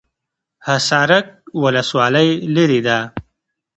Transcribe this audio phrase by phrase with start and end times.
[0.65, 1.25] حصارک
[1.61, 2.97] ولسوالۍ لیرې ده؟